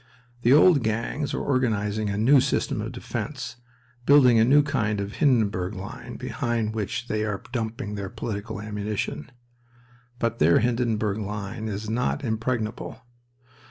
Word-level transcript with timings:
The 0.41 0.51
old 0.51 0.81
gangs 0.81 1.31
are 1.35 1.39
organizing 1.43 2.09
a 2.09 2.17
new 2.17 2.41
system 2.41 2.81
of 2.81 2.91
defense, 2.91 3.57
building 4.07 4.39
a 4.39 4.43
new 4.43 4.63
kind 4.63 4.99
of 4.99 5.17
Hindenburg 5.17 5.75
line 5.75 6.15
behind 6.15 6.73
which 6.73 7.07
they 7.07 7.23
are 7.23 7.43
dumping 7.51 7.93
their 7.93 8.09
political 8.09 8.59
ammunition. 8.59 9.31
But 10.17 10.39
their 10.39 10.57
Hindenburg 10.57 11.19
line 11.19 11.67
is 11.67 11.87
not 11.87 12.23
impregnable. 12.23 13.03